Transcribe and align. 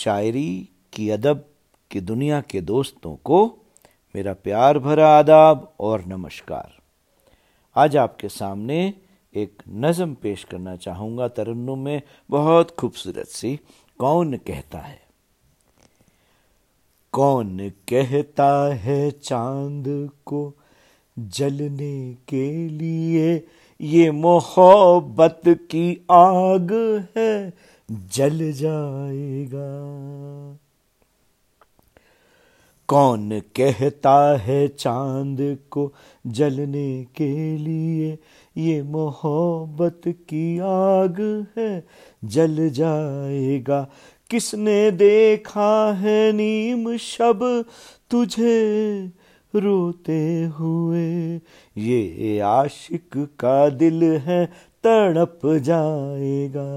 शायरी 0.00 0.68
की 0.92 1.10
अदब 1.10 1.44
की 1.90 2.00
दुनिया 2.00 2.40
के 2.40 2.60
दोस्तों 2.60 3.16
को 3.16 3.58
मेरा 4.16 4.32
प्यार 4.32 4.78
भरा 4.78 5.18
आदाब 5.18 5.74
और 5.80 6.04
नमस्कार। 6.04 6.72
आज 7.76 7.96
आपके 7.96 8.28
सामने 8.28 8.94
एक 9.34 9.62
नज़म 9.68 10.14
पेश 10.14 10.44
करना 10.44 10.76
चाहूँगा। 10.76 11.28
तरन्नुम 11.28 11.78
में 11.78 12.02
बहुत 12.30 12.70
खूबसूरत 12.70 13.26
सी 13.26 13.60
कौन 13.98 14.36
कहता 14.36 14.78
है? 14.78 15.00
कौन 17.12 17.68
कहता 17.68 18.74
है 18.74 19.10
चाँद 19.10 20.10
को 20.26 20.54
जलने 21.18 22.14
के 22.28 22.68
लिए 22.68 23.46
ये 23.80 24.10
मोहब्बत 24.10 25.40
की 25.48 26.06
आग 26.10 26.72
है? 27.16 27.52
जल 27.90 28.52
जाएगा। 28.52 29.60
कौन 32.88 33.40
कहता 33.40 34.36
है 34.36 34.68
चाँद 34.68 35.58
को 35.70 35.92
जलने 36.26 37.04
के 37.04 37.58
लिए? 37.58 38.18
ये 38.56 38.82
मोहब्बत 38.82 40.00
की 40.06 40.58
आग 40.58 41.46
है, 41.58 41.86
जल 42.24 42.70
जाएगा। 42.70 43.90
किसने 44.30 44.90
देखा 44.90 45.92
है 45.92 46.32
नीम 46.32 46.96
शब 46.96 47.64
तुझे? 48.10 49.12
रोते 49.56 50.44
हुए। 50.44 51.36
ये 51.76 52.40
आशिक 52.40 53.10
का 53.16 53.68
दिल 53.68 54.02
है, 54.02 54.46
तड़प 54.86 55.40
जाएगा। 55.44 56.70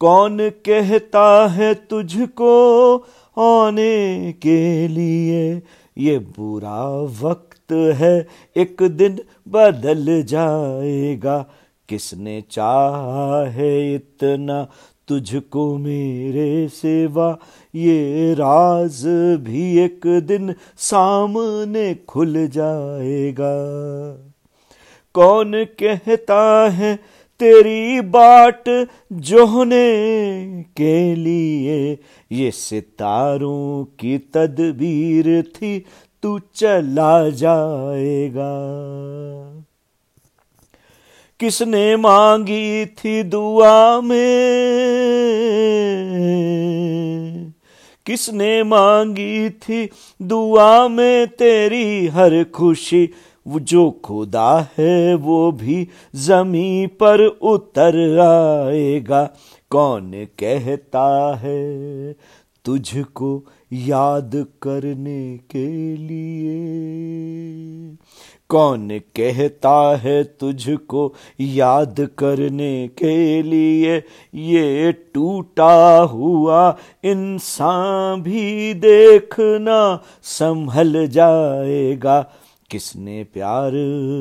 कौन 0.00 0.50
कहता 0.50 1.46
है 1.46 1.74
तुझको 1.74 2.96
आने 3.38 4.32
के 4.32 4.88
लिए? 4.88 5.62
ये 5.98 6.18
बुरा 6.18 6.88
वक्त 7.00 7.72
है, 7.72 8.26
एक 8.56 8.82
दिन 8.82 9.18
बदल 9.48 10.22
जाएगा। 10.22 11.46
किसने 11.88 12.44
चाहा 12.50 13.44
है 13.44 13.94
इतना 13.94 14.68
तुझको 15.10 15.78
मेरे 15.78 16.68
सेवा 16.68 17.38
ये 17.74 18.34
राज 18.34 19.02
भी 19.40 19.78
एक 19.78 20.00
दिन 20.06 20.54
सामने 20.76 21.94
खुल 21.94 22.46
जाएगा। 22.46 23.54
कौन 25.14 25.52
कहता 25.64 26.68
है 26.70 26.96
तेरी 27.40 28.00
बाट 28.00 28.88
जोहने 29.12 29.84
के 30.76 31.14
लिए? 31.14 31.98
ये 32.32 32.50
सितारों 32.50 33.84
की 33.84 34.18
तदबीर 34.18 35.42
थी, 35.42 35.84
तू 36.22 36.38
चला 36.54 37.30
जाएगा। 37.30 38.50
किसने 41.40 41.96
मांगी 41.96 42.86
थी 42.86 43.22
दुआ 43.22 44.00
में? 44.00 44.62
किसने 48.06 48.62
मांगी 48.62 49.50
थी 49.50 49.90
दुआ 50.22 50.88
में? 50.88 51.26
तेरी 51.26 52.06
हर 52.06 52.44
खुशी 52.44 53.10
जो 53.48 53.90
खुदा 53.90 54.68
है, 54.78 55.14
वो 55.14 55.52
भी 55.52 55.88
जमी 56.14 56.86
पर 56.86 57.26
उतर 57.26 58.18
आएगा। 58.18 59.30
कौन 59.70 60.26
कहता 60.38 61.36
है 61.36 62.12
तुझको 62.64 63.46
याद 63.72 64.46
करने 64.62 65.36
के 65.36 65.96
लिए? 65.96 67.69
कौन 68.50 68.88
कहता 68.98 69.96
है 69.96 70.24
तुझको 70.24 71.14
याद 71.40 72.08
करने 72.18 72.88
के 72.88 73.42
लिए? 73.42 73.98
ये 74.34 74.92
टूटा 74.92 76.00
हुआ 76.00 76.76
इंसान 77.04 78.22
भी 78.22 78.74
देखना 78.74 80.02
संभल 80.22 81.06
जाएगा। 81.06 82.32
किसने 82.70 83.24
प्यार 83.24 83.72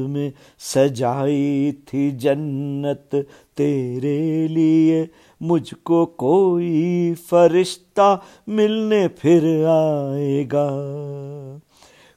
में 0.10 0.34
सजाई 0.60 1.72
थी 1.72 2.12
जन्नत 2.12 3.26
तेरे 3.58 4.48
लिए? 4.48 5.10
मुझको 5.42 6.06
कोई 6.06 7.14
फरिश्ता 7.14 8.24
मिलने 8.50 9.08
फिर 9.08 9.44
आएगा। 9.66 10.70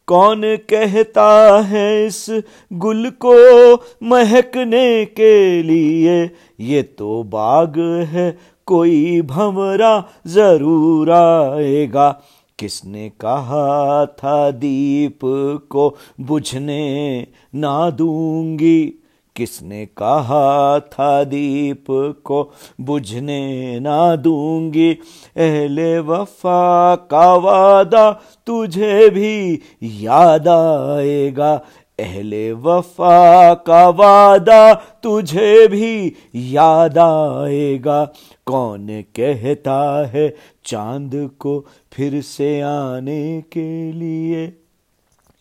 कौन 0.08 0.42
कहता 0.70 1.60
है 1.60 2.06
इस 2.06 2.26
गुल 2.72 3.10
को 3.24 3.74
महकने 4.02 5.04
के 5.04 5.62
लिए? 5.62 6.30
ये 6.60 6.82
तो 6.82 7.22
बाग 7.22 7.78
है, 8.08 8.38
कोई 8.66 9.22
भमरा 9.22 10.08
ज़रूर 10.26 11.10
आएगा। 11.10 12.10
किसने 12.58 13.08
कहा 13.08 14.06
था 14.06 14.50
दीप 14.50 15.18
को 15.70 15.96
बुझने 16.20 17.26
ना 17.54 17.90
दूँगी? 17.90 19.01
किसने 19.36 19.86
कहा 19.86 20.80
था 20.80 21.24
दीप 21.24 21.84
को 22.24 22.52
बुझने 22.80 23.80
ना 23.80 24.16
दूँगी? 24.16 24.92
अहले 25.36 25.98
वफा 25.98 26.94
का 26.94 27.34
वादा 27.34 28.12
तुझे 28.46 29.10
भी 29.10 29.60
याद 29.82 30.48
आएगा। 30.48 31.62
अहले 31.98 32.52
वफा 32.52 33.54
का 33.54 33.88
वादा 33.88 34.74
तुझे 34.74 35.68
भी 35.68 36.12
याद 36.34 36.98
आएगा। 36.98 38.04
कौन 38.46 38.86
कहता 38.90 40.06
है 40.06 40.36
चाँद 40.64 41.30
को 41.38 41.66
फिर 41.92 42.20
से 42.20 42.60
आने 42.60 43.40
के 43.52 43.92
लिए? 43.92 44.61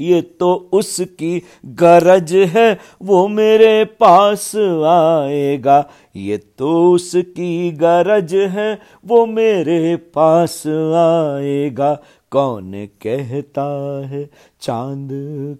ये 0.01 0.21
तो 0.21 0.69
उसकी 0.73 1.43
गरज 1.65 2.33
है, 2.33 2.77
वो 3.01 3.27
मेरे 3.27 3.85
पास 3.85 4.51
आएगा। 4.85 5.89
ये 6.15 6.37
तो 6.37 6.91
उसकी 6.91 7.71
गरज 7.71 8.33
है, 8.35 8.79
वो 9.05 9.25
मेरे 9.25 9.95
पास 9.95 10.63
आएगा। 10.67 11.93
कौन 12.31 12.71
कहता 13.01 13.65
है 14.07 14.29
चाँद 14.61 15.09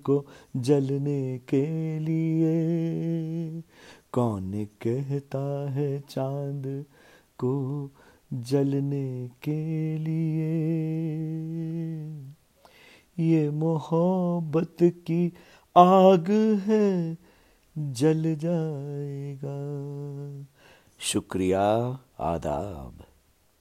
को 0.04 0.26
जलने 0.58 1.38
के 1.50 1.66
लिए? 2.00 2.54
कौन 4.12 4.68
कहता 4.82 5.72
है 5.72 6.04
चाँद 6.10 6.86
को 7.38 7.54
जलने 8.34 9.30
के 9.44 9.62
लिए? 9.98 10.52
ये 13.22 13.50
मोहब्बत 13.50 14.78
की 14.82 15.34
आग 15.78 16.26
है 16.68 17.18
जल 17.78 18.36
जाएगा। 18.36 19.58
शुक्रिया 21.00 22.00
आदाब। 22.20 23.01